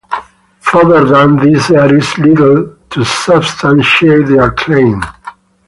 [0.61, 4.99] Further than this there is little to substantiate their claim.